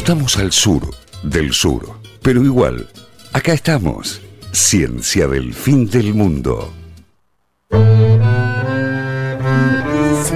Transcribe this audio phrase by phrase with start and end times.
[0.00, 0.80] Estamos al sur
[1.22, 1.86] del sur,
[2.22, 2.88] pero igual,
[3.34, 4.22] acá estamos.
[4.50, 6.72] Ciencia del fin del mundo.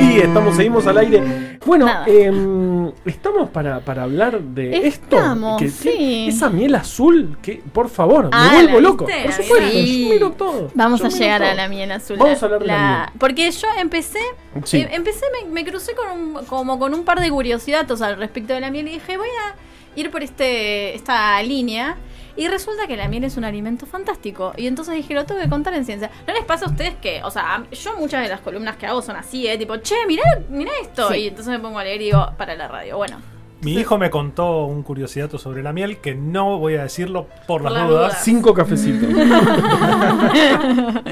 [0.04, 1.58] Sí, estamos, seguimos al aire.
[1.64, 5.82] Bueno, em, estamos para, para hablar de Estamos, esto.
[5.90, 6.26] sí.
[6.28, 9.06] Esa miel azul, que por favor, Ah, me vuelvo ¿la loco.
[9.06, 10.70] Por supuesto, yo miro todo.
[10.74, 11.50] Vamos yo a llegar todo.
[11.50, 12.16] a la miel azul.
[12.18, 13.18] Vamos a hablar de la miel.
[13.18, 14.18] Porque yo empecé,
[14.64, 14.78] Sí.
[14.78, 18.52] eh, empecé, me, me crucé con un, como con un par de curiosidades al respecto
[18.52, 21.96] de la miel y dije, voy a ir por este esta línea.
[22.36, 24.52] Y resulta que la miel es un alimento fantástico.
[24.56, 26.10] Y entonces dije, lo tengo que contar en ciencia.
[26.26, 29.02] ¿No les pasa a ustedes que, o sea, yo muchas de las columnas que hago
[29.02, 29.56] son así, ¿eh?
[29.56, 31.10] Tipo, che, mirá, mirá esto.
[31.12, 31.18] Sí.
[31.18, 32.96] Y entonces me pongo a leer y digo, para la radio.
[32.96, 33.18] Bueno,
[33.60, 37.62] Mi hijo me contó un curiosidato sobre la miel que no voy a decirlo por
[37.62, 38.08] las las dudas.
[38.08, 38.24] dudas.
[38.24, 39.08] Cinco cafecitos.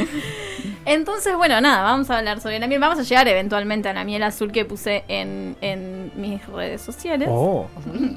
[0.84, 2.80] Entonces, bueno, nada, vamos a hablar sobre la miel.
[2.80, 7.28] Vamos a llegar eventualmente a la miel azul que puse en, en mis redes sociales.
[7.30, 7.66] oh.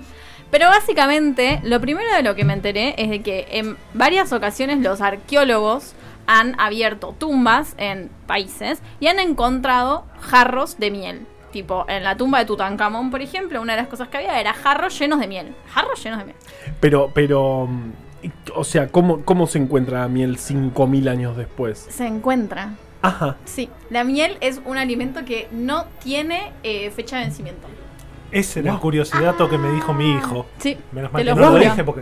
[0.51, 4.79] Pero básicamente, lo primero de lo que me enteré es de que en varias ocasiones
[4.79, 5.93] los arqueólogos
[6.27, 11.27] han abierto tumbas en países y han encontrado jarros de miel.
[11.51, 14.53] Tipo, en la tumba de Tutankamón, por ejemplo, una de las cosas que había era
[14.53, 15.55] jarros llenos de miel.
[15.69, 16.37] Jarros llenos de miel.
[16.81, 17.91] Pero, pero, mm,
[18.55, 21.87] o sea, ¿cómo, cómo se encuentra la miel 5000 años después?
[21.89, 22.73] Se encuentra.
[23.01, 23.37] Ajá.
[23.45, 27.67] Sí, la miel es un alimento que no tiene eh, fecha de vencimiento.
[28.35, 28.81] Ese era el Wow.
[28.81, 30.45] curiosidato que me dijo mi hijo.
[30.59, 32.01] Sí, Menos te mal que lo no lo dije porque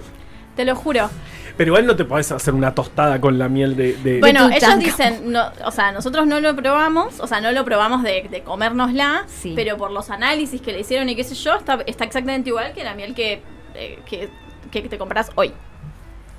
[0.56, 1.09] Te lo juro.
[1.58, 3.94] Pero igual no te podés hacer una tostada con la miel de.
[3.98, 7.52] de- Bueno, de ellos dicen, no, o sea, nosotros no lo probamos, o sea, no
[7.52, 9.53] lo probamos de, de comérnosla, Sí.
[9.56, 12.73] pero por los análisis que le hicieron y qué sé yo, está, está exactamente igual
[12.73, 13.42] que la miel que,
[13.75, 14.30] eh, que,
[14.72, 15.53] que te compras hoy.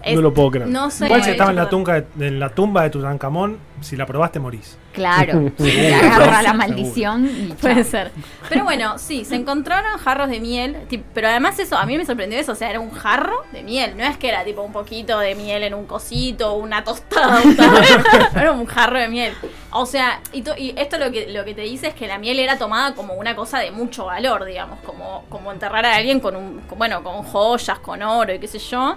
[0.04, 0.68] Es- no lo puedo creer.
[0.68, 1.06] No sé.
[1.06, 4.38] igual si estaba en la, tumba de, en la tumba de Tutankamón, si la probaste
[4.40, 4.78] morís.
[4.92, 5.64] Claro, Sí.
[5.72, 8.12] te agarra la maldición y Puede ser.
[8.48, 10.76] Pero bueno, sí, se encontraron jarros de miel.
[11.14, 12.52] Pero además eso, a mí me sorprendió eso.
[12.52, 13.96] O sea, era un jarro de miel.
[13.96, 17.40] No es que era tipo un poquito de miel en un cosito, una tostada.
[17.42, 17.78] un tarro.
[18.36, 19.32] era un jarro de miel.
[19.72, 22.18] O sea, y, to- y esto lo que, lo que te dice es que la
[22.18, 24.78] miel era tomada como una cosa de mucho valor, digamos.
[24.84, 28.46] Como, como enterrar a alguien con un, con- bueno, con joyas, con oro y qué
[28.46, 28.96] sé yo.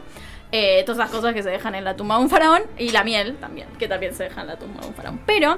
[0.52, 2.64] Eh, todas esas cosas que se dejan en la tumba de un faraón.
[2.78, 5.20] Y la miel también, que también se deja en la tumba de un faraón.
[5.26, 5.58] Pero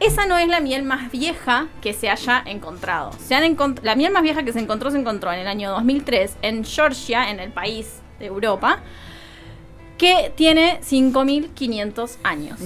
[0.00, 3.10] esa no es la miel más vieja que se haya encontrado.
[3.18, 5.70] Se han encont- la miel más vieja que se encontró se encontró en el año
[5.70, 8.80] 2003 en Georgia, en el país de Europa,
[9.96, 12.60] que tiene 5.500 años.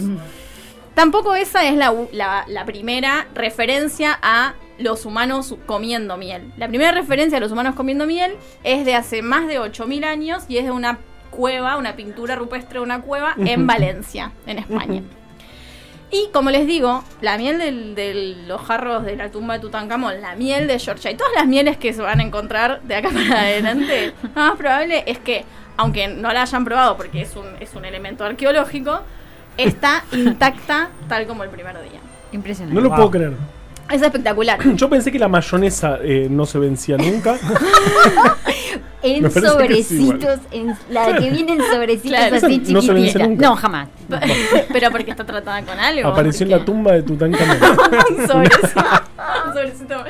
[0.95, 6.53] Tampoco esa es la, la- la primera referencia a los humanos comiendo miel.
[6.59, 10.45] La primera referencia a los humanos comiendo miel es de hace más de 8.000 años
[10.49, 10.99] y es de una
[11.33, 15.03] cueva, una pintura rupestre de una cueva en Valencia, en España.
[16.13, 20.21] Y como les digo, la miel del- de los jarros de la tumba de Tutankamón,
[20.21, 23.09] la miel de Georgia y todas las mieles que se van a encontrar de acá
[23.09, 25.45] para adelante, lo más probable es que,
[25.79, 29.01] aunque no la hayan probado porque es un, es un elemento arqueológico,
[29.57, 32.01] está intacta tal como el primer día.
[32.33, 32.75] Impresionante.
[32.75, 32.97] No lo Wow.
[32.97, 33.33] puedo creer.
[33.91, 34.59] Es espectacular.
[34.77, 37.37] Yo pensé que la mayonesa eh, no se vencía nunca.
[39.03, 43.49] En sí, sobrecitos, en, la que viene en sobrecitos Claro, así no nunca.
[43.49, 43.89] No, jamás.
[44.73, 46.09] Pero porque está tratada con algo.
[46.09, 47.57] Apareció en la tumba de Tutankamón.
[48.19, 48.81] un sobrecito,
[49.47, 50.05] un sobrecito.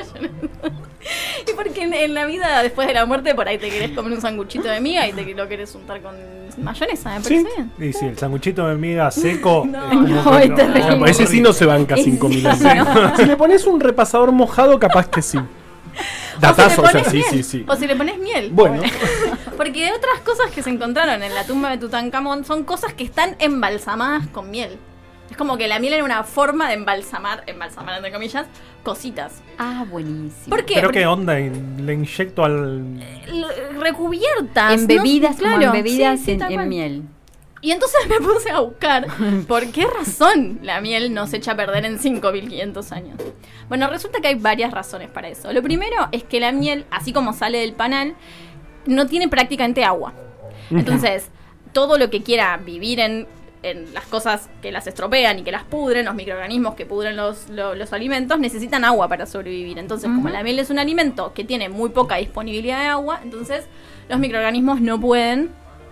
[1.47, 4.13] Y porque en, en la vida después de la muerte por ahí te querés comer
[4.13, 6.15] un sanguchito de miga y te lo querés untar con
[6.57, 7.47] mayonesa, me parece Sí.
[7.55, 7.89] bien.
[7.89, 9.65] Y sí, el sanguchito de miga seco.
[9.69, 10.81] No, es como no, que es terrible.
[10.81, 12.87] Bueno, ese sí no se banca 5000 años.
[13.17, 15.39] Si le pones un repasador mojado, capaz que sí.
[16.39, 17.65] Datazo, o si le sea, pones sí, miel, sí, sí.
[17.67, 18.49] O si le pones miel.
[18.51, 18.81] Bueno.
[19.57, 23.35] Porque otras cosas que se encontraron en la tumba de Tutankamón son cosas que están
[23.39, 24.77] embalsamadas con miel.
[25.29, 28.45] Es como que la miel era una forma de embalsamar, embalsamar entre comillas,
[28.83, 29.41] cositas.
[29.57, 30.49] Ah, buenísimo.
[30.49, 30.75] ¿Por qué?
[30.75, 32.99] Pero Porque qué onda, le inyecto al.
[33.27, 33.47] l-
[33.79, 34.73] recubiertas.
[34.73, 34.87] En ¿no?
[34.87, 37.03] bebidas, como Claro, en bebidas sí, sí, en, miel.
[37.63, 39.07] Y entonces me puse a buscar
[39.47, 43.17] por qué razón la miel no se echa a perder en 5500 años.
[43.69, 45.51] Bueno, resulta que hay varias razones para eso.
[45.53, 48.15] Lo primero es que la miel, así como sale del panal,
[48.85, 50.13] no tiene prácticamente agua.
[50.69, 51.29] Entonces,
[51.71, 53.27] todo lo que quiera vivir en,
[53.63, 57.49] en las cosas que las estropean y que las pudren, los microorganismos que pudren los,
[57.49, 59.79] lo- los alimentos, necesitan agua para sobrevivir.
[59.79, 63.65] Entonces, como la miel es un alimento que tiene muy poca disponibilidad de agua, entonces
[64.09, 65.49] los microorganismos no pueden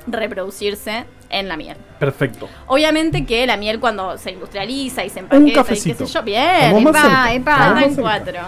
[0.07, 1.77] reproducirse en la miel.
[1.99, 2.49] Perfecto.
[2.67, 6.05] Obviamente que la miel cuando se industrializa y se empaqueta y qué cafecito.
[6.07, 8.39] sé yo, bien, Vamos más epa, epa, cuatro.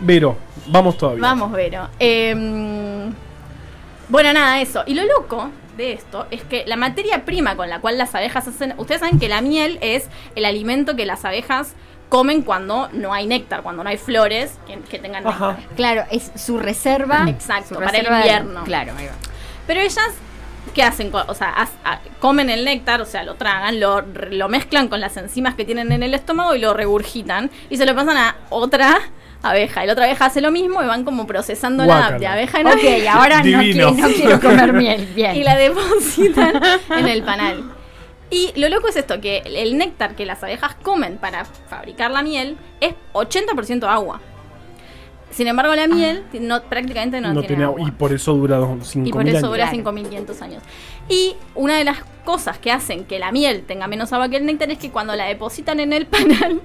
[0.00, 0.36] Vero,
[0.66, 1.22] vamos todavía.
[1.22, 1.88] Vamos, Vero.
[1.98, 3.12] Em,
[4.08, 4.82] bueno, nada, eso.
[4.86, 8.46] Y lo loco de esto es que la materia prima con la cual las abejas
[8.48, 8.74] hacen.
[8.78, 11.74] Ustedes saben que la miel es el alimento que las abejas
[12.08, 15.54] comen cuando no hay néctar, cuando no hay flores que, que tengan Ajá.
[15.54, 15.74] néctar.
[15.76, 17.24] Claro, es su reserva.
[17.28, 18.64] Exacto, su para el de- invierno.
[18.64, 19.12] Claro, ahí va.
[19.66, 20.10] Pero ellas,
[20.74, 21.10] ¿qué hacen?
[21.14, 25.00] O sea, haz- a- comen el néctar, o sea, lo tragan, lo, lo mezclan con
[25.00, 27.50] las enzimas que tienen en el estómago y lo regurgitan.
[27.70, 28.98] Y se lo pasan a otra
[29.42, 29.84] abeja.
[29.84, 32.66] Y la otra abeja hace lo mismo y van como procesando la de abeja en
[32.66, 32.74] Ok,
[33.10, 33.94] ahora no Divino.
[33.94, 35.06] quiero, no quiero comer miel.
[35.14, 35.36] Bien.
[35.36, 36.60] y la depositan
[36.90, 37.72] en el panal.
[38.28, 42.22] Y lo loco es esto, que el néctar que las abejas comen para fabricar la
[42.22, 44.20] miel es 80% agua.
[45.36, 47.76] Sin embargo, la miel no, prácticamente no, No tiene tiene agua.
[47.78, 47.88] agua.
[47.88, 49.50] Y por eso dura dos- Y 5.000 por eso años.
[49.50, 49.76] dura Claro.
[49.76, 50.62] 5.500 años.
[51.10, 54.46] Y una de las cosas que hacen que la miel tenga menos agua que el
[54.46, 56.06] néctar es que cuando la depositan en el
[56.46, 56.62] panal,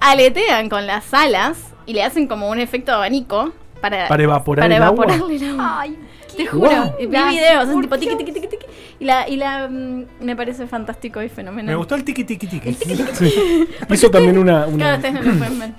[0.00, 4.76] aletean con las alas y le hacen como un efecto abanico para, Para evaporar para
[4.76, 5.04] el agua.
[5.06, 5.80] evaporarle el agua.
[5.80, 5.98] Ay,
[6.36, 6.92] Te juro, Wow.
[7.00, 8.66] vi videos, por tipo tiqui, tiqui, tiqui, tiqui.
[9.00, 11.66] Y la, y la mm, me parece fantástico y fenomenal.
[11.66, 12.72] Me gustó el tiki tiki tiki.
[13.14, 13.66] Sí.
[13.90, 14.66] Hizo también una.
[14.66, 15.70] una- Claro, ustedes no lo pueden ver.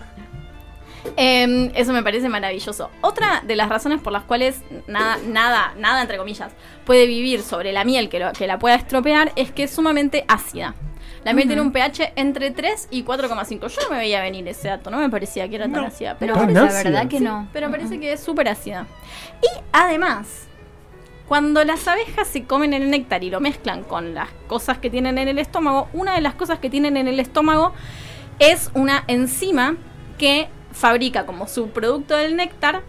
[1.17, 2.89] Em, eso me parece maravilloso.
[3.01, 6.51] Otra de las razones por las cuales nada, nada, nada entre comillas,
[6.85, 10.25] puede vivir sobre la miel que, lo- que la pueda estropear es que es sumamente
[10.27, 10.75] ácida.
[11.23, 13.67] La miel tiene un pH entre 3 y 4,5.
[13.67, 16.15] Yo no me veía venir ese dato, no me parecía que era tan ácida.
[16.17, 17.47] Pero, la verdad que sí, no.
[17.53, 18.87] pero parece que es súper ácida.
[19.43, 20.47] Y además,
[21.27, 25.17] cuando las abejas se comen el néctar y lo mezclan con las cosas que tienen
[25.19, 27.73] en el estómago, una de las cosas que tienen en el estómago
[28.39, 29.75] es una enzima
[30.17, 32.81] que fabrica como subproducto del néctar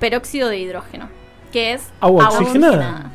[0.00, 1.08] peróxido de hidrógeno,
[1.52, 3.10] que es Agua oxigenada.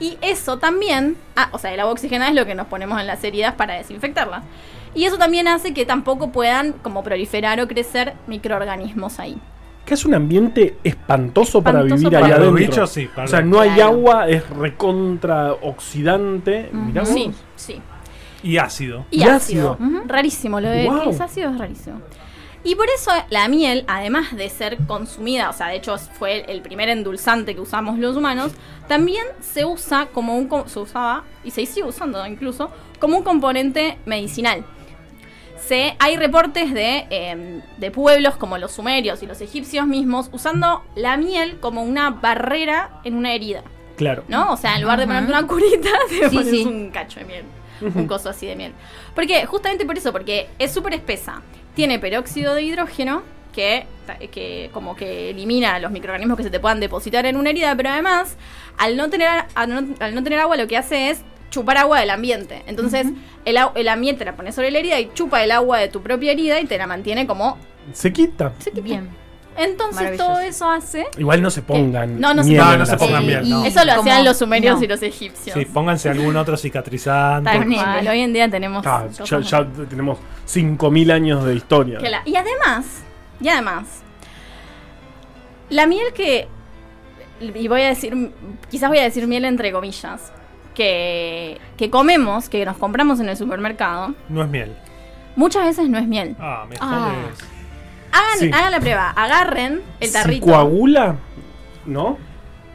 [0.00, 3.06] Y eso también, ah, o sea, el agua oxigenada es lo que nos ponemos en
[3.06, 4.42] las heridas para desinfectarlas.
[4.94, 9.38] Y eso también hace que tampoco puedan como proliferar o crecer microorganismos ahí.
[9.84, 12.52] Que es un ambiente espantoso, para Espantoso vivir para los adentro.
[12.52, 13.08] bichos, sí.
[13.14, 16.68] para O sea, no hay agua, es recontra oxidante.
[16.72, 17.10] Mirá vos.
[17.10, 17.80] Sí, sí.
[18.42, 19.06] Y ácido.
[19.10, 19.78] Y, Y ácido.
[20.06, 22.00] Rarísimo, lo de que es ácido es rarísimo.
[22.64, 26.62] Y por eso la miel, además de ser consumida, o sea, de hecho fue el,
[26.62, 28.52] primer endulzante que usamos los humanos,
[28.86, 32.70] también se usa como un se usaba y se sigue usando incluso
[33.00, 34.64] como un componente medicinal.
[35.66, 40.84] Se, hay reportes de, eh, de pueblos como los sumerios y los egipcios mismos usando
[40.96, 43.62] la miel como una barrera en una herida.
[43.96, 44.24] Claro.
[44.28, 44.52] ¿no?
[44.52, 46.64] O sea, en lugar de ponerte una curita, te Sí, pones sí.
[46.64, 47.44] un cacho de miel.
[47.80, 48.72] Un coso así de miel.
[49.14, 49.44] ¿Por qué?
[49.46, 51.42] Justamente por eso, porque es súper espesa.
[51.74, 53.22] Tiene peróxido de hidrógeno,
[53.52, 53.86] que,
[54.30, 57.90] que como que elimina los microorganismos que se te puedan depositar en una herida, pero
[57.90, 58.36] además,
[58.78, 62.00] al no tener, al no, al no tener agua, lo que hace es chupar agua
[62.00, 62.62] del ambiente.
[62.66, 63.06] Entonces,
[63.44, 66.02] el, el ambiente te la pones sobre la herida y chupa el agua de tu
[66.02, 67.58] propia herida y te la mantiene como...
[67.92, 68.52] Se quita.
[68.82, 69.21] Bien.
[69.56, 71.06] Entonces, todo eso hace...
[71.18, 72.18] Igual no se pongan.
[72.20, 72.78] No, no se pongan.
[72.78, 73.64] No, se pongan no.
[73.64, 74.84] Eso lo hacían los sumerios no.
[74.84, 75.56] y los egipcios.
[75.56, 77.50] Sí, pónganse algún otro cicatrizante.
[77.74, 78.86] Cual, Hoy en día tenemos.
[78.86, 80.18] Ah, ya, ya tenemos
[80.48, 81.98] 5.000 años de historia.
[81.98, 83.02] Que la- y además,
[83.40, 84.02] y además,
[85.68, 86.48] la miel que.
[87.40, 88.32] Y voy a decir,
[88.70, 90.32] quizás voy a decir miel entre comillas,
[90.74, 94.76] que, que comemos, que nos compramos en el supermercado, No es miel.
[95.34, 96.36] muchas veces no es miel.
[96.38, 97.12] Ah, me Ah.
[98.12, 98.50] Hagan, Sí.
[98.52, 100.46] hagan la prueba, agarren el tarrito.
[100.46, 101.16] coagula,
[101.86, 102.18] ¿no?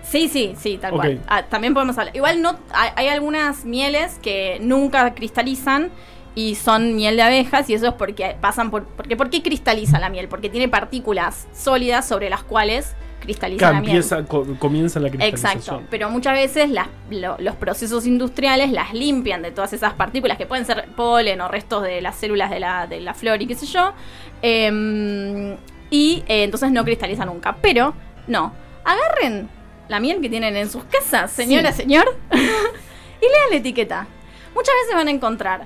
[0.03, 1.21] Sí, sí, sí, tal cual.
[1.27, 2.15] Ah, también podemos hablar.
[2.15, 5.89] Igual no hay, hay algunas mieles que nunca cristalizan
[6.33, 9.99] y son miel de abejas y eso es porque pasan por porque ¿por qué cristaliza
[9.99, 10.27] la miel?
[10.29, 13.91] Porque tiene partículas sólidas sobre las cuales cristaliza Que la miel.
[13.91, 15.57] empieza, co- comienza la cristalización.
[15.57, 20.37] Exacto, pero muchas veces las- lo- los procesos industriales las limpian de todas esas partículas
[20.37, 23.47] que pueden ser polen o restos de las células de la, de la flor y
[23.47, 23.93] qué sé yo.
[24.41, 25.53] em,
[25.89, 27.55] y eh, entonces no cristaliza nunca.
[27.61, 27.93] Pero
[28.27, 28.53] no,
[28.83, 29.49] agarren
[29.87, 34.07] la miel que tienen en sus casas, señora, señor, y lean la etiqueta.
[34.53, 35.65] Muchas veces van a encontrar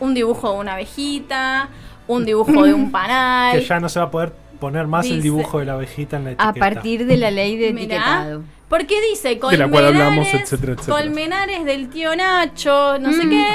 [0.00, 1.68] un dibujo de una abejita,
[2.08, 3.58] un dibujo de un panal.
[3.58, 6.24] Que ya no se va a poder poner más el dibujo de la abejita en
[6.24, 6.48] la etiqueta.
[6.50, 7.84] A partir de la ley de Mirá.
[7.96, 8.42] etiquetado.
[8.68, 10.96] Porque dice De la colmenares, cual hablamos, etcétera, etcétera.
[10.96, 13.30] colmenares del tío Nacho, no sé Mm.
[13.30, 13.46] qué,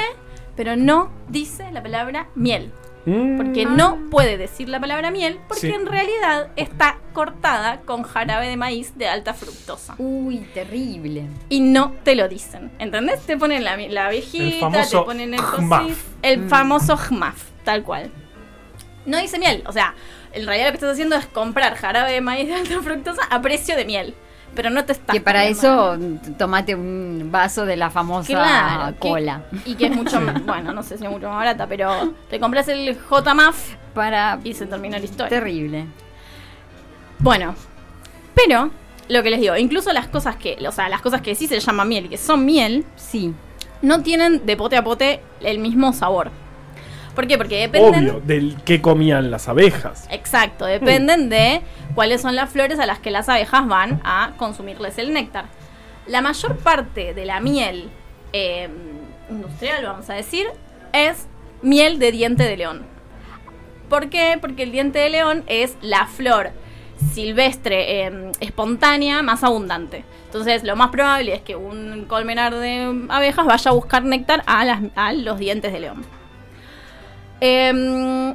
[0.56, 2.70] pero no dice la palabra miel.
[3.06, 3.38] Mm.
[3.38, 5.72] Porque no puede decir la palabra miel porque Sí.
[5.72, 9.94] en realidad está cortada con jarabe de maíz de alta fructosa.
[9.98, 11.24] Uy, terrible.
[11.48, 13.20] Y no te lo dicen, ¿entendés?
[13.20, 16.48] Te ponen la, la abejita, El famoso te ponen el cosito, el Mm.
[16.50, 18.10] famoso jmaf, tal cual.
[19.06, 19.94] No dice miel, o sea,
[20.32, 23.40] en realidad lo que estás haciendo es comprar jarabe de maíz de alta fructosa a
[23.42, 24.14] precio de miel.
[24.54, 25.96] Pero no te estás Que para eso
[26.36, 29.42] tomate un vaso de la famosa Claro, que- cola.
[29.64, 32.66] y que es mucho, bueno, no sé si es mucho más barata, pero te compras
[32.66, 34.40] el JMAF Para.
[34.42, 35.28] y se termina la historia.
[35.28, 35.86] Terrible.
[37.18, 37.54] Bueno,
[38.34, 38.70] pero
[39.08, 41.60] lo que les digo, incluso las cosas que, o sea, las cosas que sí se
[41.60, 43.32] llaman miel y que son miel, Sí.
[43.82, 46.30] no tienen de pote a pote el mismo sabor.
[47.14, 47.36] ¿Por qué?
[47.36, 48.08] Porque dependen.
[48.10, 50.06] Obvio, del que comían las abejas.
[50.10, 51.60] Exacto, dependen de
[51.94, 55.46] cuáles son las flores a las que las abejas van a consumirles el néctar.
[56.06, 57.90] La mayor parte de la miel
[58.32, 58.68] eh,
[59.28, 60.46] industrial, vamos a decir,
[60.92, 61.26] es
[61.62, 62.86] miel de diente de león.
[63.88, 64.38] ¿Por qué?
[64.40, 66.50] Porque el diente de león es la flor
[67.12, 70.04] silvestre eh, espontánea más abundante.
[70.26, 74.64] Entonces, lo más probable es que un colmenar de abejas vaya a buscar néctar a,
[74.64, 76.04] las- a los dientes de león.
[77.40, 78.34] Em,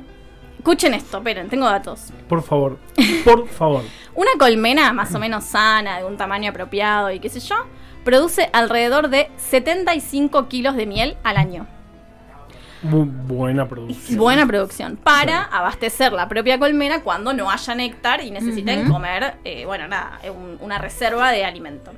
[0.57, 2.11] escuchen esto, esperen, tengo datos.
[2.27, 2.79] Por favor,
[3.23, 3.83] por favor.
[4.15, 7.55] Una colmena más o menos sana, de un tamaño apropiado y qué sé yo,
[8.03, 11.67] produce alrededor de 75 kilos de miel al año.
[12.81, 14.19] Buena producción.
[14.19, 14.95] Buena producción.
[14.97, 20.19] Para abastecer la propia colmena cuando no haya néctar y necesiten comer, eh, bueno, nada,
[20.29, 21.91] un- una reserva de alimento.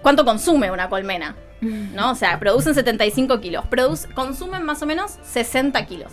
[0.00, 1.36] ¿Cuánto consume una colmena?
[1.60, 2.12] ¿No?
[2.12, 3.64] O sea, producen 75 kilos.
[3.70, 6.10] Produc- consumen más o menos 60 kilos.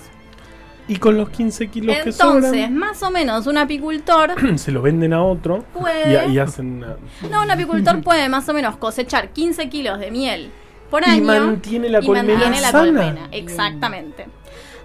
[0.90, 4.82] Y con los 15 kilos que Entonces, sobran, más o menos un apicultor se lo
[4.82, 6.28] venden a otro puede.
[6.30, 6.96] y, y hacen una-
[7.30, 10.50] No, un apicultor puede más o menos cosechar 15 kilos de miel
[10.90, 11.26] por Y año.
[11.26, 12.84] mantiene la y colmena mantiene la sana.
[12.86, 14.28] colmena, exactamente.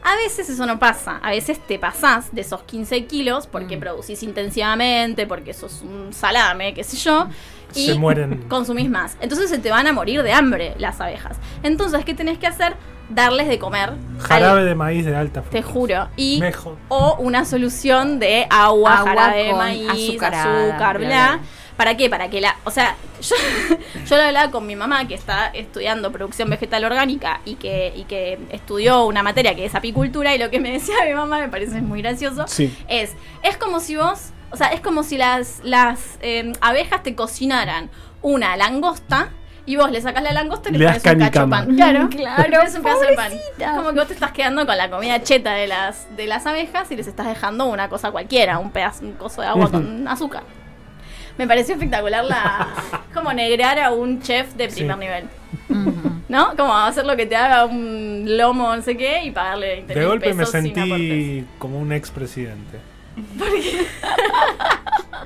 [0.04, 3.80] A veces eso no pasa, a veces te pasás de esos 15 kilos porque Mm.
[3.80, 7.28] producís intensivamente, porque sos un salame, qué sé yo,
[7.74, 8.44] y Se mueren.
[8.48, 9.16] consumís más.
[9.20, 11.36] Entonces se te van a morir de hambre las abejas.
[11.62, 12.74] Entonces, ¿qué tenés que hacer?
[13.08, 13.90] Darles de comer.
[13.90, 15.72] al- Jarabe de maíz de alta te fructosa.
[15.72, 16.08] juro.
[16.16, 16.76] Y Mejor.
[16.88, 21.06] o una solución de agua, Agua jarabe de maíz, azucarada, azúcar, bla.
[21.08, 21.40] bla, bla.
[21.76, 22.08] ¿Para qué?
[22.08, 22.56] Para que la.
[22.64, 23.34] O sea, yo,
[24.06, 28.04] yo lo hablaba con mi mamá que está estudiando producción vegetal orgánica y que, y
[28.04, 31.48] que estudió una materia que es apicultura y lo que me decía mi mamá me
[31.48, 32.44] parece muy gracioso.
[32.46, 32.74] Sí.
[32.88, 33.12] Es,
[33.42, 34.30] es como si vos.
[34.52, 37.90] O sea, es como si las, las eh, abejas te cocinaran
[38.22, 39.30] una langosta.
[39.64, 41.76] Y vos le sacás la langosta y le, Le das pones un cacho pan.
[41.76, 43.32] Claro, Claro, pones un pedazo de pan.
[43.76, 46.90] Como que vos te estás quedando con la comida cheta de las, de las abejas
[46.90, 50.42] y les estás dejando una cosa cualquiera, un pedazo, un coso de agua con azúcar.
[51.38, 52.68] Me pareció espectacular la.
[53.14, 55.00] como negrear a un chef de primer Sí.
[55.00, 55.28] nivel.
[56.28, 56.56] ¿No?
[56.56, 60.06] Como hacer lo que te haga un lomo, no sé qué, y pagarle 20 De
[60.06, 62.78] golpe me pesos sentí como un expresidente.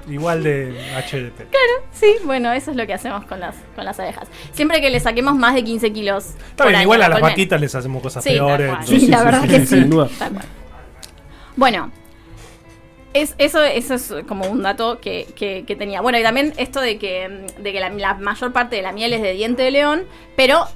[0.08, 0.72] Igual de
[1.10, 1.46] HDP.
[1.92, 4.28] Sí, bueno, eso es lo que hacemos con las, con las abejas.
[4.52, 6.34] Siempre que le saquemos más de 15 kilos.
[6.50, 8.68] Está bien, igual a las vaquitas les hacemos cosas Sí, tal peores.
[8.70, 8.86] cual.
[8.86, 9.80] Sí, la verdad que sí.
[10.18, 10.44] Tal cual.
[11.56, 11.90] Bueno,
[13.14, 16.00] es, eso, eso es como un dato que, que- que tenía.
[16.02, 19.12] Bueno, y también esto de que, de que la, la mayor parte de la miel
[19.12, 20.04] es de diente de león,
[20.36, 20.66] pero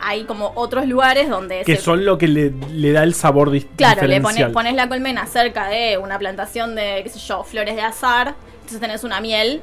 [0.00, 3.50] hay como otros lugares donde Que se- son lo que le, le da el sabor
[3.50, 7.74] dis- Claro, le pones, la colmena cerca de una plantación de, qué sé yo, flores
[7.76, 9.60] de azar, entonces tenés una miel,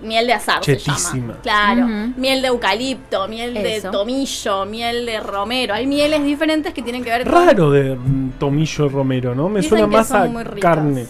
[0.00, 1.34] miel de azar se Chetísima.
[1.34, 1.38] llama.
[1.42, 3.86] Claro, miel de eucalipto, miel Eso.
[3.88, 5.74] de tomillo, miel de romero.
[5.74, 7.32] Hay mieles diferentes que tienen que ver con...
[7.46, 9.48] Raro de mm, tomillo romero, ¿no?
[9.48, 10.28] Me Dicen suena más a
[10.60, 11.06] carne.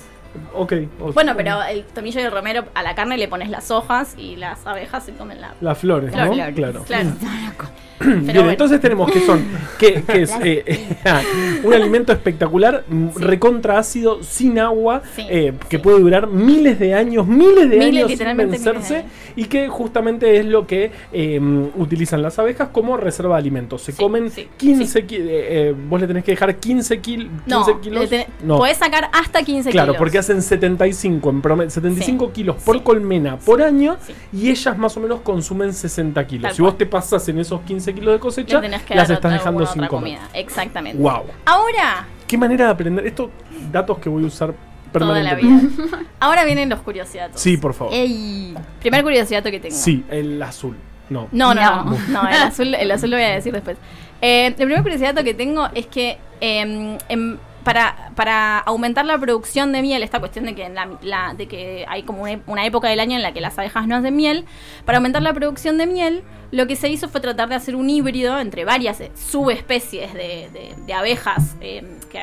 [0.55, 0.73] Ok.
[1.01, 4.15] o- Bueno, pero el tomillo y el romero a la carne le pones las hojas
[4.17, 5.55] y las abejas se comen la...
[5.61, 6.33] Las flores, ¿no?
[6.33, 6.55] Flores.
[6.55, 6.83] Claro.
[6.87, 7.11] Claro.
[8.05, 8.51] Bien, bueno.
[8.51, 9.43] entonces tenemos que son
[9.79, 10.87] que, que es eh,
[11.65, 15.83] un alimento espectacular, m- recontra ácido, sin agua, Sí, eh, que sí.
[15.83, 19.11] puede durar miles de años, miles de Miles, años sin de vencerse años.
[19.37, 21.41] y que justamente es lo que eh,
[21.77, 23.83] utilizan las abejas como reserva de alimentos.
[23.83, 25.21] Se Sí, comen sí, 15 ki- eh,
[25.71, 28.11] eh, vos le tenés que dejar 15, kil- 15 No, kilos.
[28.45, 28.57] No.
[28.59, 29.99] podés sacar hasta 15 Claro, kilos.
[29.99, 34.13] porque hacen 75 en promedio, 75 Sí, kilos por sí, colmena por año sí.
[34.33, 36.43] y ellas más o menos consumen 60 kilos.
[36.49, 36.79] Tal si vos cual.
[36.79, 39.75] te pasas en esos 15 kilos de cosecha, Le tenés que las estás dejando sin
[39.87, 39.89] comer.
[39.91, 40.29] comida.
[40.35, 41.03] Exactamente.
[41.03, 41.23] Wow.
[41.45, 43.07] Ahora, Qué manera de aprender.
[43.07, 43.31] Estos
[43.73, 44.55] datos que voy a usar
[44.93, 45.83] toda la permanentemente.
[45.83, 45.99] vida.
[46.21, 47.41] Ahora vienen los curiosidades.
[47.41, 47.93] Sí, por favor.
[47.95, 48.55] Ey.
[48.81, 49.75] Primer curiosidad que tengo.
[49.75, 50.77] Sí, el azul.
[51.11, 51.29] No.
[51.33, 53.79] No, no, no, el, azul, el azul lo voy a decir después.
[54.21, 57.39] Eh, el primer curiosidad que tengo es que eh, em,
[57.73, 61.47] para, para aumentar la producción de miel, esta cuestión de que, en la, la- de
[61.49, 64.17] que hay como una, una época del año en la que las abejas no hacen
[64.17, 64.47] miel,
[64.87, 67.91] para aumentar la producción de miel, lo que se hizo fue tratar de hacer un
[67.91, 72.23] híbrido entre varias eh, subespecies de, de- de abejas eh, que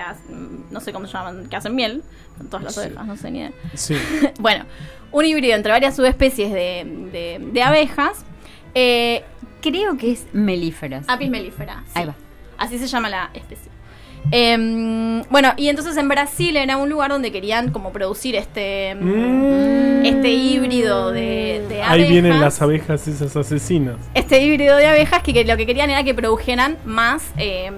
[0.71, 2.01] no sé cómo se llaman, que hacen miel.
[2.39, 2.79] Son todas las Sí.
[2.81, 3.51] abejas, no sé ni idea.
[3.75, 3.95] Sí.
[4.39, 4.65] bueno,
[5.11, 8.25] un híbrido entre varias subespecies de, de- de abejas.
[8.73, 9.23] Eh,
[9.61, 11.05] Creo que es melíferas.
[11.07, 11.83] apis mellifera.
[11.87, 11.91] sí.
[11.95, 12.15] Ahí va.
[12.57, 13.71] Así se llama la especie.
[14.32, 20.05] Em, bueno, y entonces en Brasil era un lugar donde querían como producir este, Mm.
[20.05, 21.91] este híbrido de, de abejas.
[21.91, 23.98] Ahí vienen las abejas esas asesinas.
[24.13, 27.74] Este híbrido de abejas que, que lo que querían era que produjeran más em,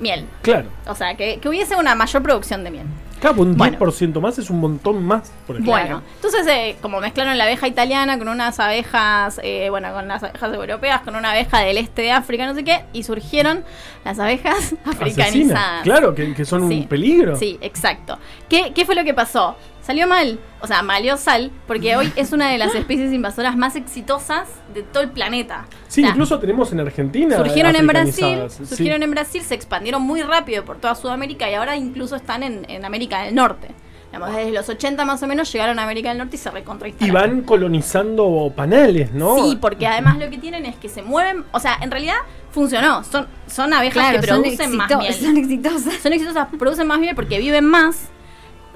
[0.00, 0.26] miel.
[0.42, 0.68] Claro.
[0.86, 2.86] O sea, que, que hubiese una mayor producción de miel.
[3.20, 3.78] Claro, un Bueno.
[3.78, 5.30] 10% más es un montón más.
[5.46, 5.72] Por ejemplo.
[5.72, 10.22] Bueno, entonces eh, como mezclaron la abeja italiana con unas abejas, eh, bueno, con las
[10.22, 13.62] abejas europeas, con una abeja del este de África, no sé qué, y surgieron
[14.04, 15.28] las abejas africanizadas.
[15.28, 15.82] Asesinas.
[15.82, 16.74] Claro, que, que son Sí.
[16.80, 17.36] un peligro.
[17.36, 18.18] Sí, exacto.
[18.48, 19.56] ¿Qué, ¿Qué fue lo que pasó?
[19.82, 23.76] Salió mal, o sea, malió sal, porque hoy es una de las especies invasoras más
[23.76, 25.64] exitosas de todo el planeta.
[25.88, 27.36] Sí, O sea, incluso tenemos en Argentina.
[27.36, 28.66] surgieron en Brasil, sí.
[28.66, 32.64] surgieron en Brasil, se expandieron muy rápido por toda Sudamérica y ahora incluso están en,
[32.68, 33.68] en América del Norte.
[34.12, 36.52] Digamos, desde los 80 más o menos llegaron a América del Norte y se Y
[36.52, 37.30] recontrainstalaron.
[37.36, 39.36] van colonizando panales, ¿no?
[39.48, 42.16] Sí, porque además lo que tienen es que se mueven, o sea, en realidad
[42.50, 43.04] funcionó.
[43.04, 45.14] Son, son abejas Claro, que son, producen más miel.
[45.14, 45.94] son exitosas.
[46.02, 48.08] Son exitosas, producen más miel porque viven más,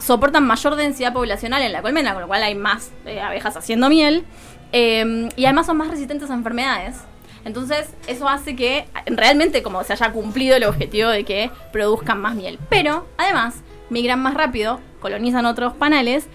[0.05, 3.89] soportan mayor densidad poblacional en la colmena, con lo cual hay más eh, abejas haciendo
[3.89, 4.25] miel.
[4.73, 6.97] eh, y además son más resistentes a enfermedades.
[7.45, 12.21] Entonces, eso hace que eh, realmente como se haya cumplido el objetivo de que produzcan
[12.21, 12.59] más miel.
[12.69, 16.27] Pero, además, migran más rápido, colonizan otros panales.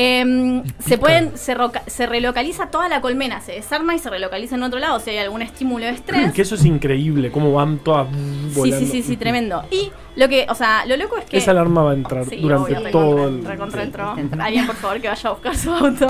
[0.00, 4.54] Eh, se pueden, se, roca- se relocaliza toda la colmena, se desarma y se relocaliza
[4.54, 6.32] en otro lado si hay algún estímulo de estrés.
[6.32, 8.78] Que eso es increíble, cómo van todas Sí, volando.
[8.78, 9.64] sí, sí, sí, tremendo.
[9.72, 11.38] Y lo que, o sea, lo loco es que.
[11.38, 13.44] Esa alarma va a entrar Sí, durante obvio, todo recontra- el.
[13.44, 14.16] recontra entró.
[14.44, 16.06] Alguien, por favor, que vaya a buscar su auto.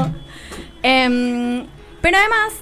[0.82, 1.64] Em,
[2.00, 2.52] pero además,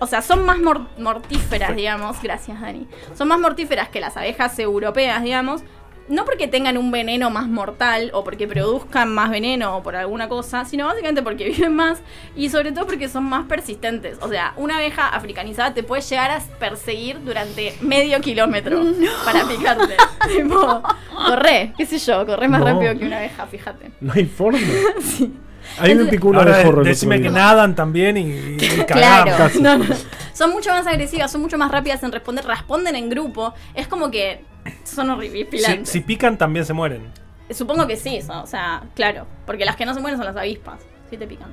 [0.00, 2.20] o sea, son más mor- mortíferas, digamos.
[2.22, 2.86] Gracias, Dani.
[3.14, 5.62] Son más mortíferas que las abejas europeas, digamos.
[6.08, 10.28] No porque tengan un veneno más mortal o porque produzcan más veneno o por alguna
[10.28, 12.00] cosa, sino básicamente porque viven más
[12.36, 14.18] y sobre todo porque son más persistentes.
[14.20, 18.82] O sea, una abeja africanizada te puede llegar a perseguir durante medio kilómetro
[19.24, 19.96] para picarte.
[20.36, 20.82] tipo,
[21.26, 22.66] corre, qué sé yo, corre más No.
[22.66, 23.92] rápido que una abeja, fíjate.
[24.00, 24.58] No hay forma.
[25.00, 25.32] Sí.
[25.78, 28.56] A mí me picó una Ahora el decime que nadan también y, y.
[28.86, 29.32] Claro.
[29.36, 29.62] Casi.
[29.62, 29.84] No, no.
[30.32, 33.54] Son mucho más agresivas, son mucho más rápidas en responder, responden en grupo.
[33.74, 34.44] Es como que
[34.84, 35.88] son Si, horripilantes.
[35.88, 37.02] si pican también se mueren.
[37.50, 39.26] Supongo que sí, son- o sea, claro.
[39.46, 40.80] Porque las que no se mueren son las avispas.
[41.10, 41.52] Sí te pican.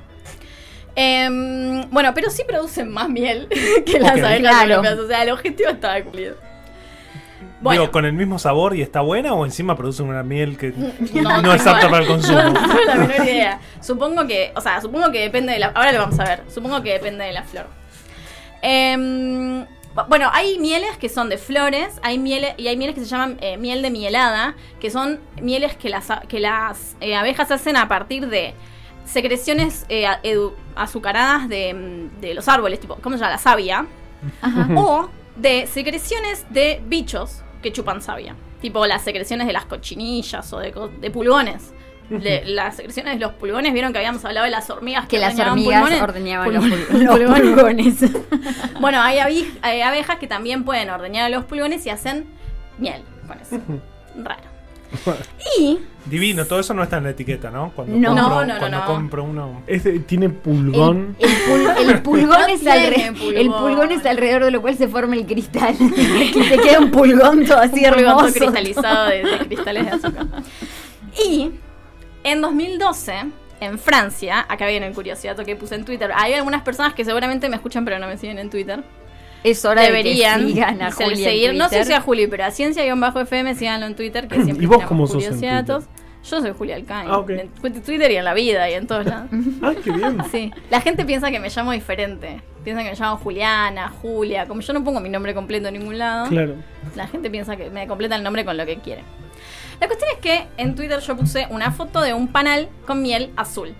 [0.96, 3.48] Em, bueno, pero sí producen más miel
[3.86, 4.18] que las Ok.
[4.24, 4.70] abejas Claro.
[4.70, 4.98] europeas.
[4.98, 6.36] O sea, el objetivo estaba cumplido.
[7.62, 10.72] Bueno, Digo, con el mismo sabor y está buena o encima producen una miel que
[11.14, 12.38] No, no, es apta para el consumo.
[12.42, 13.60] No tengo la menor idea.
[13.82, 15.66] Supongo que, o sea, supongo que depende de la.
[15.68, 16.42] Ahora lo vamos a ver.
[16.48, 17.66] Supongo que depende de la flor.
[18.62, 19.66] Bu-
[20.08, 23.38] bueno, hay mieles que son de flores, hay mieles y hay mieles que se llaman
[23.40, 27.88] eh, miel de mielada, que son mieles que las que las eh, abejas hacen a
[27.88, 28.54] partir de
[29.04, 33.32] secreciones eh, edu- azucaradas de, mm, de los árboles, tipo, ¿cómo se llama?
[33.32, 33.86] La savia.
[34.76, 38.36] O de secreciones de bichos que chupan savia.
[38.60, 41.72] Tipo las secreciones de las cochinillas o de, de pulgones.
[42.10, 45.30] Le- las secreciones de los pulgones, vieron que habíamos hablado de las hormigas Que las
[45.38, 46.02] ordeñaban hormigas pulmones?
[46.02, 46.88] ordeñaban los, Pulmones.
[46.90, 47.94] pul- los Pulgones.
[47.94, 48.50] pulgones.
[48.80, 49.18] Bueno, hay,
[49.62, 52.26] hay abejas que también pueden ordeñar a los pulgones y hacen
[52.78, 53.58] miel con eso.
[54.24, 54.42] Raro.
[55.58, 57.70] Y Divino, todo eso no está en la etiqueta, ¿no?
[57.76, 58.08] Cuando No.
[58.08, 58.86] compro, No, no, cuando no.
[58.86, 59.62] compro uno.
[59.68, 61.14] Este tiene pulgón.
[61.20, 63.36] El, el pul- el pulgón No es tiene alre- pulgón.
[63.36, 65.76] el pulgón es alrededor de lo cual se forma el cristal.
[65.78, 68.32] que te queda un pulgón todo así un pulgón todo hermoso.
[68.34, 70.26] cristalizado de, de cristales de azúcar.
[71.24, 71.50] Y
[72.24, 73.14] en 2012,
[73.60, 76.10] en Francia, acá viene el curiosidad que puse en Twitter.
[76.14, 78.82] Hay algunas personas que seguramente me escuchan pero no me siguen en Twitter.
[79.42, 82.44] Es hora Deberían de que sigan a en seguir, no sé si a Juli, pero
[82.44, 85.40] a ciencia-fm síganlo en Twitter, que siempre ¿Y vos cómo sos en.
[86.22, 87.08] Yo soy Julia Alcain.
[87.10, 87.24] Ah.
[87.28, 89.30] En Twitter y en la vida y en todos lados.
[89.62, 90.18] Ay, qué bien.
[90.30, 92.42] Sí, la gente piensa que me llamo diferente.
[92.62, 94.46] Piensa que me llamo Juliana, Julia.
[94.46, 96.56] Como yo no pongo mi nombre completo en ningún lado, Claro.
[96.94, 99.02] la gente piensa que me completa el nombre con lo que quiere.
[99.80, 103.32] La cuestión es que en Twitter yo puse una foto de un panal con miel
[103.36, 103.74] azul.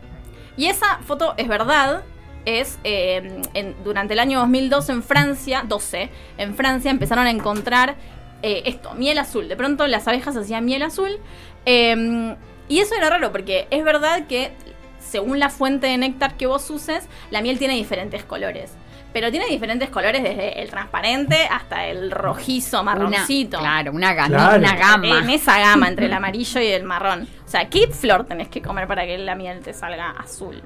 [0.57, 2.03] Y esa foto es verdad.
[2.47, 6.09] Es eh, en- durante el año 2012 en Francia, 12,
[6.39, 7.97] en Francia empezaron a encontrar
[8.43, 9.47] eh, esto, miel azul.
[9.49, 11.19] De pronto las abejas hacían miel azul.
[11.67, 12.35] eh,
[12.69, 14.53] y eso era raro porque es verdad que
[15.01, 18.73] según la fuente de néctar que vos uses, la miel tiene diferentes colores.
[19.13, 23.59] Pero tiene diferentes colores desde el transparente hasta el rojizo, Una- marroncito.
[23.59, 24.29] claro, una gama.
[24.29, 24.59] Claro.
[24.59, 25.19] Una gama.
[25.19, 27.27] En esa gama entre el amarillo y el marrón.
[27.45, 30.63] O sea, ¿qué flor tenés que comer para que la miel te salga azul?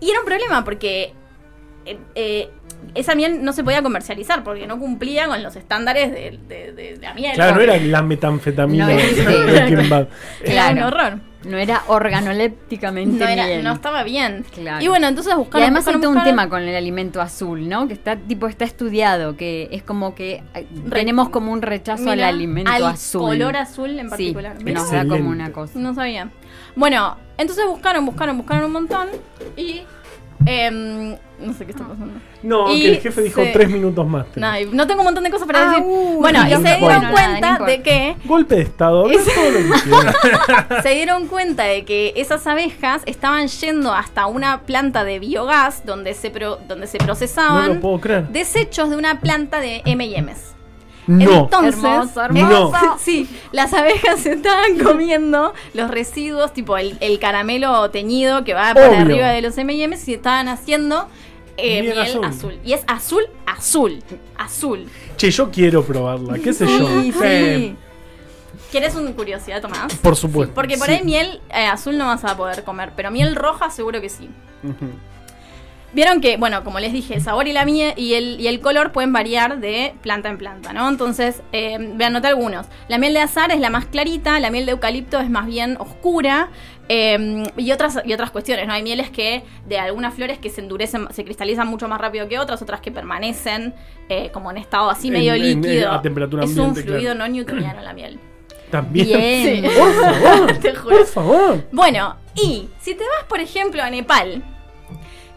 [0.00, 1.12] Y era un problema porque
[1.86, 2.50] eh, eh,
[2.94, 6.98] esa miel no se podía comercializar porque no cumplía con los estándares de, de- de
[7.00, 7.32] la miel.
[7.34, 9.20] Claro, no era la metanfetamina No, de sí.
[9.26, 10.08] Era un
[10.44, 10.86] Claro.
[10.86, 11.20] horror.
[11.48, 13.64] No era organolépticamente No, era- bien.
[13.64, 14.44] no estaba bien.
[14.52, 14.84] Claro.
[14.84, 15.62] Y bueno, entonces Y buscaron.
[15.64, 17.88] además hay buscaron, todo un tema con el alimento azul, ¿no?
[17.88, 22.22] Que está tipo está estudiado, que es como que eh, tenemos como un rechazo al
[22.22, 23.22] alimento al azul.
[23.22, 24.58] color azul en Sí, particular.
[24.58, 25.78] que nos da como una cosa.
[25.78, 26.30] No sabía.
[26.76, 29.08] Bueno, entonces buscaron, buscaron, buscaron un montón
[29.56, 29.82] y
[30.46, 32.14] Em, no sé qué está pasando.
[32.42, 34.26] No, Y que el jefe dijo se- tres minutos más.
[34.36, 35.84] No, no tengo un montón de cosas para Ah, decir.
[35.86, 39.80] uy, bueno, y se dieron cuenta de que Golpe de estado, Ese- todo lo que
[39.82, 40.82] quieras.
[40.82, 46.14] se dieron cuenta de que esas abejas estaban yendo hasta una planta de biogás donde
[46.14, 48.28] se pro- donde se No procesaban lo puedo creer.
[48.28, 50.54] desechos de una planta de M&M's.
[51.08, 51.44] No.
[51.44, 52.96] Entonces, Hermoso, eh, hermoso.
[53.00, 58.74] sí, las abejas se estaban comiendo los residuos, tipo el, el caramelo teñido que va
[58.74, 59.00] para Obvio.
[59.00, 61.08] arriba de los M&M's y estaban haciendo
[61.56, 62.24] eh, Miel miel, azul.
[62.24, 62.58] azul.
[62.64, 64.02] Y es azul, azul,
[64.36, 64.86] azul.
[65.16, 66.86] Che, yo quiero probarla, qué sé yo.
[67.02, 67.76] Sí, sí.
[68.70, 69.94] ¿Quieres una curiosidad, Tomás?
[69.96, 70.54] Por supuesto.
[70.54, 70.92] Porque por sí.
[70.94, 74.28] ahí miel eh, azul no vas a poder comer, pero miel roja seguro que sí.
[74.62, 74.90] Ujú.
[75.94, 78.60] Vieron que, bueno, como les dije, el sabor y la miel y el, y el
[78.60, 80.86] color pueden variar de planta en planta, ¿no?
[80.88, 82.66] Entonces, eh, vean, anoté algunos.
[82.88, 85.76] La miel de azar es la más clarita, la miel de eucalipto es más bien
[85.78, 86.50] oscura.
[86.90, 88.72] eh, y otras y otras cuestiones, ¿no?
[88.72, 92.38] Hay mieles que de algunas flores que se endurecen, se cristalizan mucho más rápido que
[92.38, 93.74] otras, otras que permanecen
[94.08, 95.92] eh, como en estado así medio en- en- líquido.
[95.92, 97.18] a temperatura es ambiente, un fluido claro.
[97.18, 98.18] no newtoniano la miel.
[98.70, 99.06] También.
[99.06, 99.62] Bien.
[99.64, 99.68] Sí.
[99.78, 100.58] Por favor.
[100.60, 100.96] Te juro.
[100.96, 101.64] Por favor.
[101.72, 104.42] Bueno, y si te vas, por ejemplo, a Nepal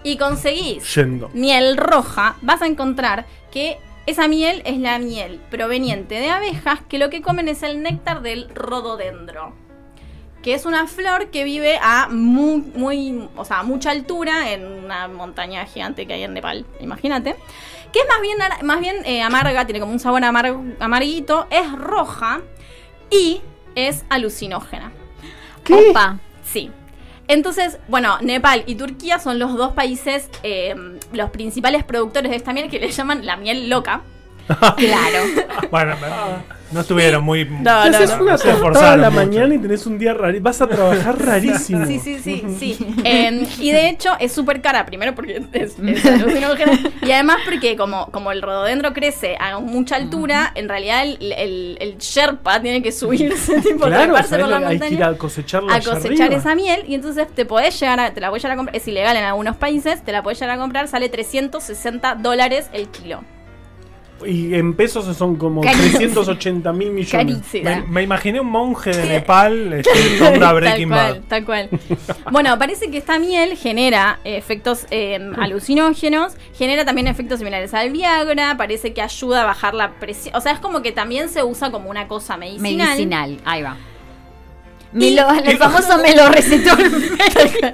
[0.03, 1.29] y conseguís Yendo.
[1.33, 6.97] miel roja, vas a encontrar que esa miel es la miel proveniente de abejas que
[6.97, 9.53] lo que comen es el néctar del rododendro.
[10.41, 14.65] Que es una flor que vive a muy, muy, o sea, a mucha altura en
[14.65, 16.65] una montaña gigante que hay en Nepal.
[16.79, 17.35] Imagínate.
[17.93, 21.71] Que es más bien, más bien eh, amarga, tiene como un sabor amar- amarguito, es
[21.73, 22.41] roja
[23.11, 23.41] y
[23.75, 24.91] es alucinógena.
[25.63, 25.75] ¿Qué?
[25.91, 26.17] Opa.
[26.43, 26.71] Sí.
[27.31, 30.75] Entonces, bueno, Nepal y Turquía son los dos países, eh,
[31.13, 34.01] los principales productores de esta miel que le llaman la miel loca.
[34.47, 35.19] Claro.
[35.69, 35.95] Bueno,
[36.71, 37.45] no estuvieron muy.
[37.45, 38.23] No, no, haces no.
[38.23, 39.25] una tostada la mucho.
[39.25, 40.43] mañana y tenés un día rarísimo.
[40.43, 41.85] Vas a trabajar rarísimo.
[41.85, 42.77] Sí, sí, sí, sí.
[43.05, 47.77] Eh, y de hecho es súper cara, primero porque es, es alucinógena y además porque
[47.77, 52.81] como, como el rododendro crece a mucha altura, en realidad el, el, el Sherpa tiene
[52.81, 55.15] que subirse, tipo, Claro, treparse ¿sabes por la que hay que ir montaña.
[55.15, 56.35] a cosecharla a cosechar arriba?
[56.41, 58.87] esa miel y entonces te podés llegar a, te la podés llegar a comprar, es
[58.87, 63.23] ilegal en algunos países, te la podés llegar a comprar, sale 360 dólares el kilo.
[64.25, 65.97] Y en pesos son como Carísimo.
[65.97, 67.37] 380 mil millones.
[67.87, 71.21] Me, imaginé un monje de Nepal este, tal Breaking cual, Bad.
[71.27, 71.69] tal cual.
[72.31, 78.55] Bueno, parece que esta miel genera efectos eh, alucinógenos, genera también efectos similares al Viagra,
[78.57, 80.35] parece que ayuda a bajar la presión.
[80.35, 82.87] O sea, es como que también se usa como una cosa medicinal.
[82.89, 83.37] Medicinal.
[83.45, 83.77] Ahí va.
[84.93, 87.67] Me lo- el famoso me lo recetó el médico.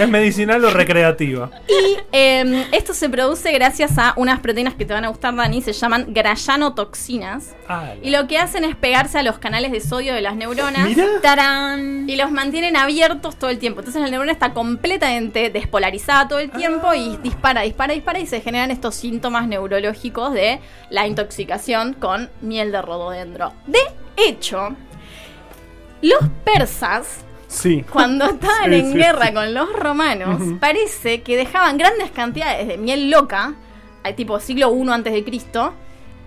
[0.00, 1.50] ¿Es medicinal o recreativa?
[1.68, 5.60] Y eh, esto se produce gracias a unas proteínas que te van a gustar, Dani,
[5.60, 7.54] se llaman grayanotoxinas.
[7.68, 10.88] Ah, Y lo que hacen es pegarse a los canales de sodio de las neuronas.
[10.88, 11.06] Mirá.
[11.20, 12.08] Tarán.
[12.08, 13.80] Y los mantienen abiertos todo el tiempo.
[13.80, 18.40] Entonces la neurona está completamente despolarizada todo el tiempo y dispara, dispara, dispara y se
[18.40, 23.52] generan estos síntomas neurológicos de la intoxicación con miel de rododendro.
[23.66, 23.80] De
[24.16, 24.74] hecho,
[26.02, 27.84] los persas, Sí.
[27.90, 29.34] cuando estaban Sí, en sí, guerra sí.
[29.34, 33.54] con los romanos, parece que dejaban grandes cantidades de miel loca,
[34.04, 35.74] al tipo siglo I antes de Cristo.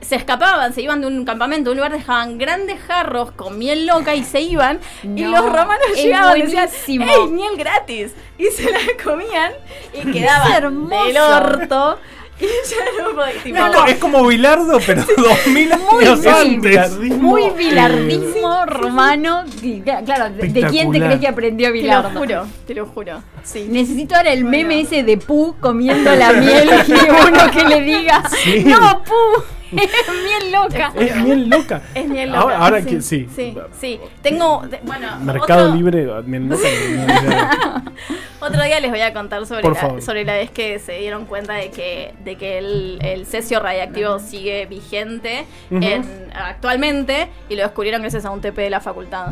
[0.01, 3.87] Se escapaban, se iban de un campamento, de un lugar, dejaban grandes jarros con miel
[3.87, 4.81] loca y se iban.
[5.01, 7.07] y los romanos llegaban y decían.
[7.07, 8.13] ¡Ey, miel gratis!
[8.37, 9.53] Y se la comían
[9.93, 11.05] y quedaban hermoso.
[11.05, 11.99] del orto.
[12.43, 13.43] Y ya no podía.
[13.43, 16.61] tipo, Es co- es como Bilardo, pero 2000 Muy años antes.
[16.61, 19.43] Bilardismo, Muy eh, bilardismo romano.
[19.61, 22.19] Y, Claro, ¿de- ¿de quién te crees que aprendió te lo Bilardo?
[22.19, 23.23] juro, te lo juro.
[23.43, 23.67] Sí.
[23.69, 26.91] Necesito ahora el meme ese de Pu comiendo la miel y
[27.27, 28.63] uno que le diga, Sí.
[28.65, 29.43] no, Pu,
[29.81, 30.93] es miel loca.
[30.95, 31.81] Es miel loca.
[31.93, 32.39] Es miel loca.
[32.43, 33.27] Ahora, ahora que sí.
[33.35, 33.99] Sí, sí.
[34.21, 34.63] Tengo.
[34.83, 37.83] bueno, Mercado otro, Libre, miel loca.
[38.39, 40.01] Otro día les voy a contar sobre Por la, favor.
[40.01, 44.19] sobre la vez que se dieron cuenta de que, de que el, el cesio radiactivo
[44.19, 49.27] sigue vigente en- actualmente y lo descubrieron gracias a un TP de la facultad.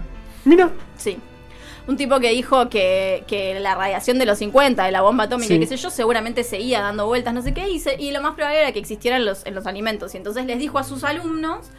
[0.46, 0.70] Mira.
[0.96, 1.18] Sí.
[1.88, 5.48] Un tipo que dijo que, que la radiación de los 50, de la bomba atómica,
[5.54, 5.60] Sí.
[5.60, 8.36] qué sé yo, seguramente seguía dando vueltas, no sé qué, y, se- y lo más
[8.36, 10.14] probable era que existiera en los, en los alimentos.
[10.14, 11.70] Y entonces les dijo a sus alumnos,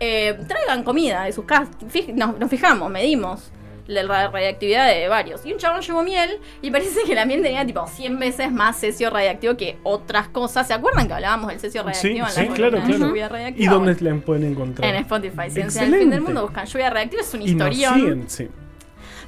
[0.00, 1.70] eh, traigan comida de sus casas.
[1.92, 3.50] Fij- nos, nos fijamos, medimos
[3.88, 5.44] la ra- radiactividad de varios.
[5.46, 8.78] Y un chabón llevó miel y parece que la miel tenía tipo 100 veces más
[8.78, 10.68] cesio radiactivo que otras cosas.
[10.68, 13.08] ¿Se acuerdan que hablábamos del cesio Sí, radiactivo en sí, la claro, columna de claro.
[13.08, 13.64] lluvia radiactiva?
[13.64, 14.88] ¿Y dónde la pueden encontrar?
[14.94, 15.98] En Spotify, Ciencia del.
[16.00, 17.94] Fin del Mundo, buscan lluvia reactiva, es historia.
[17.94, 18.48] siguen, sí.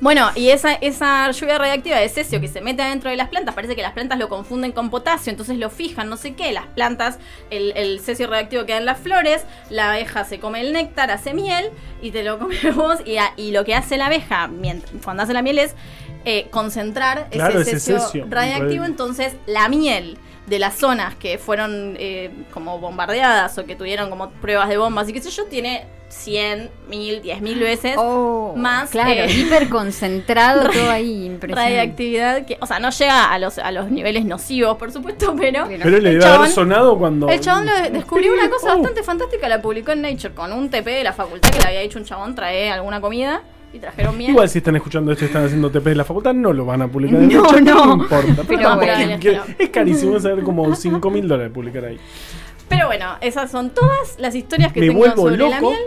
[0.00, 3.54] Bueno, y esa, esa lluvia radiactiva de cesio que se mete adentro de las plantas,
[3.54, 6.66] parece que las plantas lo confunden con potasio, entonces lo fijan, no sé qué, las
[6.68, 7.18] plantas,
[7.50, 11.34] el, el cesio radiactivo queda en las flores, la abeja se come el néctar, hace
[11.34, 11.66] miel
[12.00, 15.22] y te lo comes vos, y, a- y lo que hace la abeja mient- cuando
[15.22, 15.74] hace la miel es
[16.24, 18.26] eh, concentrar Claro, ese ese cesio cesio.
[18.30, 18.84] radiactivo.
[18.84, 20.16] Entonces, la miel
[20.50, 25.08] de las zonas que fueron eh, como bombardeadas o que tuvieron como pruebas de bombas
[25.08, 30.68] y qué sé yo, tiene 100, 1000, 10.000 veces Oh, más, Claro, eh, hiper concentrado
[30.72, 31.76] todo ahí, impresionante.
[31.76, 35.66] radiactividad que, o sea, no llega a los, a los niveles nocivos, por supuesto, pero...
[35.68, 37.28] Pero- le El debe haber chabón- sonado cuando.
[37.28, 38.78] El chabón lo- descubrió una cosa Oh.
[38.78, 41.80] bastante fantástica, la publicó en Nature con un TP de la facultad que le había
[41.80, 44.30] dicho un chabón, trae alguna comida y trajeron miel.
[44.30, 46.82] Igual si están escuchando esto y están haciendo TP de la facultad, no lo van
[46.82, 47.92] a publicar No, Nature, no.
[47.94, 48.42] importa.
[48.48, 49.44] Pero tampoco bueno.
[49.58, 51.98] Es carísimo, saber como 5 mil dólares publicar ahí.
[52.68, 55.70] Pero bueno, esas son todas las historias que Me tengo sobre la loco.
[55.70, 55.80] miel.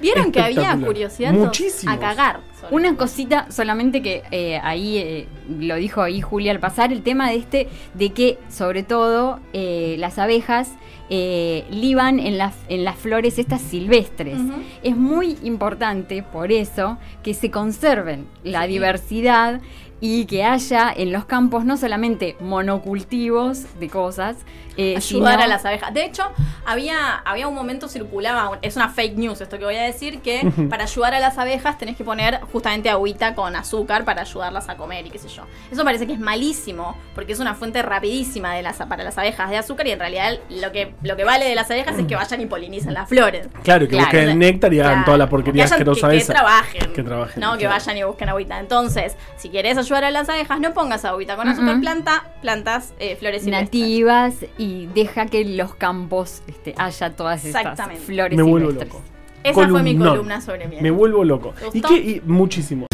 [0.00, 1.94] ¿Vieron que había curiosidad Muchísimos.
[1.94, 2.40] a cagar?
[2.70, 5.28] Una cosita solamente que eh, ahí eh,
[5.58, 9.96] lo dijo ahí Julia al pasar, el tema de este, de que sobre todo eh,
[9.98, 10.72] las abejas
[11.08, 14.38] eh, liban en las, en las flores estas silvestres.
[14.82, 18.68] Es muy importante por eso que se conserven la Sí.
[18.72, 19.60] diversidad
[20.00, 24.36] y que haya en los campos no solamente monocultivos de cosas,
[24.78, 25.00] eh, ayudar
[25.34, 25.92] sino- a las abejas.
[25.94, 26.22] De hecho,
[26.66, 30.50] había, había un momento circulaba, es una fake news esto que voy a decir, que
[30.70, 34.76] para ayudar a las abejas tenés que poner justamente agüita con azúcar para ayudarlas a
[34.76, 35.44] comer y qué sé yo.
[35.72, 39.48] Eso parece que es malísimo, porque es una fuente rapidísima de las, para las abejas
[39.48, 42.14] de azúcar y en realidad lo que, lo que vale de las abejas es que
[42.16, 43.48] vayan y polinicen las flores.
[43.62, 46.18] Claro, que Claro, busquen el néctar y hagan Claro, toda la porquería que hayan- que,
[46.18, 46.92] que trabajen.
[46.92, 48.58] Que trabajen, No, que vayan y busquen agüita.
[48.60, 52.94] Entonces, si querés ayudar a las abejas, no pongas agüita con azúcar, uh planta plantas
[52.98, 58.36] eh, flores nativas y deja que los campos este, haya todas estas flores.
[58.36, 59.02] Me vuelvo loco.
[59.44, 60.82] Esa fue mi columna sobre miel.
[60.82, 61.54] Me vuelvo loco.
[61.72, 62.22] ¿Y, qué?
[62.24, 62.86] muchísimo.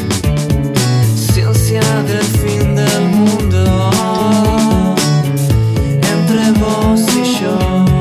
[1.15, 4.95] Ciencia del fin del mundo
[6.03, 7.12] entre vos.